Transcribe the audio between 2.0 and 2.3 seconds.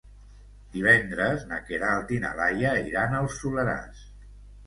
i